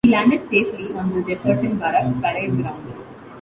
[0.03, 2.91] He landed safely on the Jefferson Barracks parade grounds.